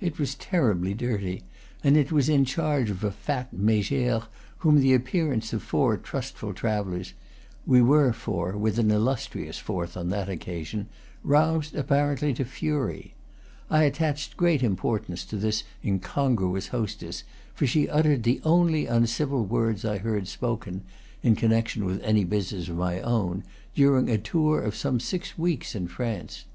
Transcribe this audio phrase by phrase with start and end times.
[0.00, 1.44] It was terribly dirty,
[1.84, 4.26] and it was in charge of a fat megere
[4.58, 7.14] whom the appearance of four trustful travellers
[7.64, 10.88] we were four, with an illustrious fourth, on that occasion
[11.22, 13.14] roused apparently to fury.
[13.70, 17.22] I attached great importance to this incongruous hostess,
[17.54, 20.82] for she uttered the only uncivil words I heard spoken
[21.22, 23.44] (in connection with any business of my own)
[23.76, 26.46] during a tour of some six weeks in France.